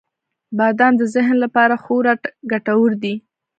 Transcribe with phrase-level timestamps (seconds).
[0.57, 2.13] •بادام د ذهن لپاره خورا
[2.51, 3.15] ګټور دی.